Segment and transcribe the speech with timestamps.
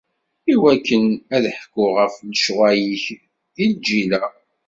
[0.53, 1.05] Iwakken
[1.35, 3.05] ad ḥkuɣ ɣef lecɣal-ik
[3.61, 4.25] i lǧil-a.